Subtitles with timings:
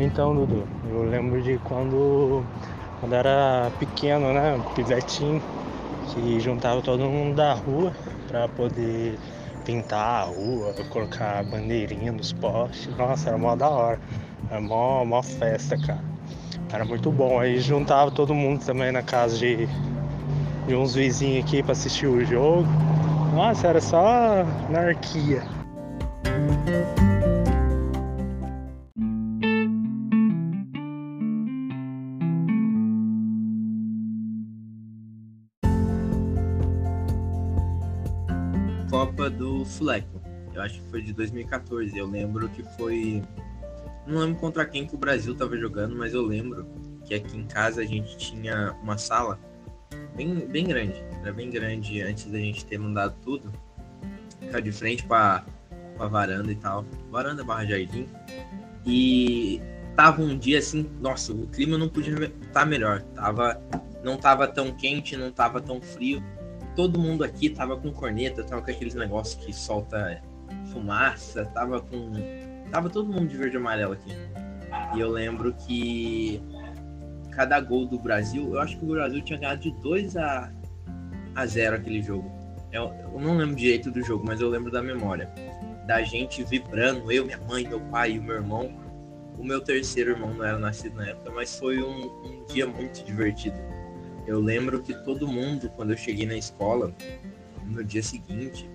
[0.00, 2.44] Então, Dudu, eu lembro de quando,
[3.00, 4.56] quando era pequeno, né?
[4.76, 5.42] Pivetinho,
[6.06, 7.92] que juntava todo mundo da rua
[8.28, 9.18] pra poder
[9.64, 12.96] pintar a rua, colocar bandeirinha nos postes.
[12.96, 14.00] Nossa, era mó da hora.
[14.48, 16.04] Era mó, mó festa, cara.
[16.72, 17.40] Era muito bom.
[17.40, 19.68] Aí juntava todo mundo também na casa de,
[20.68, 22.68] de uns vizinhos aqui pra assistir o jogo.
[23.34, 25.42] Nossa, era só anarquia.
[38.90, 40.20] Copa do Fleco.
[40.54, 41.96] Eu acho que foi de 2014.
[41.96, 43.22] Eu lembro que foi.
[44.06, 46.66] Não lembro contra quem que o Brasil tava jogando, mas eu lembro
[47.04, 49.38] que aqui em casa a gente tinha uma sala
[50.16, 51.04] bem, bem grande.
[51.20, 53.52] Era bem grande antes da gente ter mandado tudo.
[54.40, 55.44] Ficar de frente para
[55.98, 56.84] a varanda e tal.
[57.10, 58.08] Varanda barra jardim.
[58.86, 59.60] E
[59.94, 63.02] tava um dia assim, nossa, o clima não podia estar tá melhor.
[63.14, 63.60] Tava,
[64.02, 66.22] não tava tão quente, não tava tão frio
[66.78, 70.22] todo mundo aqui tava com corneta, tava com aqueles negócios que solta
[70.72, 72.12] fumaça, tava com.
[72.70, 74.12] Tava todo mundo de verde e amarelo aqui.
[74.94, 76.40] E eu lembro que
[77.32, 80.52] cada gol do Brasil, eu acho que o Brasil tinha ganhado de 2 a,
[81.34, 82.30] a 0 aquele jogo.
[82.70, 85.28] Eu, eu não lembro direito do jogo, mas eu lembro da memória.
[85.84, 88.72] Da gente vibrando, eu, minha mãe, meu pai e o meu irmão.
[89.36, 93.04] O meu terceiro irmão não era nascido na época, mas foi um, um dia muito
[93.04, 93.56] divertido
[94.28, 96.94] eu lembro que todo mundo, quando eu cheguei na escola,
[97.64, 98.68] no dia seguinte,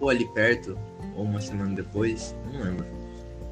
[0.00, 0.78] ou ali perto,
[1.14, 2.86] ou uma semana depois, não lembro.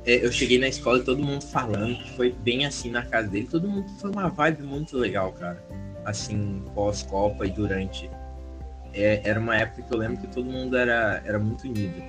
[0.06, 3.28] É, eu cheguei na escola e todo mundo falando que foi bem assim na casa
[3.28, 3.46] dele.
[3.50, 5.62] Todo mundo foi uma vibe muito legal, cara.
[6.02, 8.10] Assim, pós-Copa e durante.
[8.94, 12.02] É, era uma época que eu lembro que todo mundo era, era muito unido.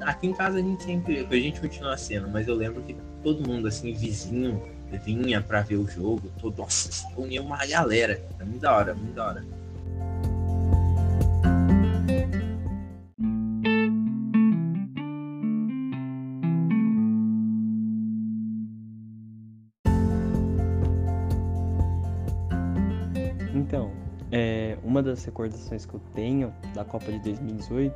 [0.00, 1.26] Aqui em casa a gente sempre.
[1.30, 4.62] A gente continua sendo, mas eu lembro que todo mundo, assim, vizinho,
[4.98, 8.22] vinha para ver o jogo, todo, nossa, unia uma galera.
[8.38, 9.44] É muito da hora, muito da hora.
[23.54, 23.92] Então,
[24.32, 27.94] é, uma das recordações que eu tenho da Copa de 2018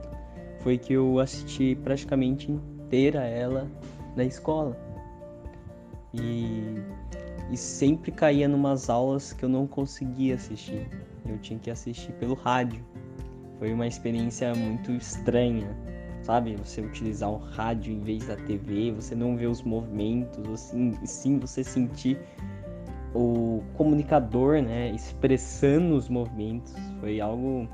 [0.62, 3.70] foi que eu assisti praticamente inteira ela
[4.16, 4.93] na escola
[6.20, 6.82] e,
[7.50, 10.88] e sempre caía numas aulas que eu não conseguia assistir.
[11.26, 12.84] Eu tinha que assistir pelo rádio.
[13.58, 15.76] Foi uma experiência muito estranha,
[16.22, 16.56] sabe?
[16.56, 21.38] Você utilizar um rádio em vez da TV, você não ver os movimentos, assim, sim
[21.38, 22.18] você sentir
[23.14, 26.74] o comunicador, né, expressando os movimentos.
[27.00, 27.68] Foi algo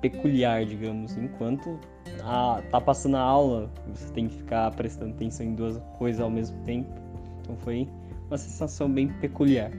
[0.00, 1.80] peculiar, digamos, enquanto
[2.22, 6.30] a, tá passando a aula, você tem que ficar prestando atenção em duas coisas ao
[6.30, 7.03] mesmo tempo.
[7.44, 7.86] Então foi
[8.28, 9.70] uma sensação bem peculiar.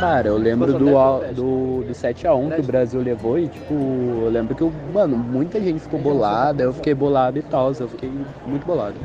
[0.00, 4.52] Cara, eu lembro do, do, do 7x1 que o Brasil levou e, tipo, eu lembro
[4.52, 8.10] que, eu, mano, muita gente ficou bolada, eu fiquei bolado e tal, eu fiquei
[8.44, 8.96] muito bolado.